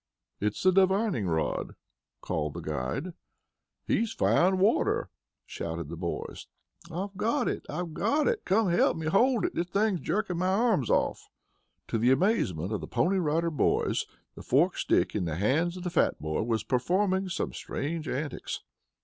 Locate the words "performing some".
16.63-17.53